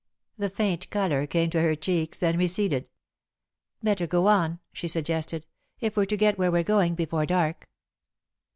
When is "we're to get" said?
5.95-6.39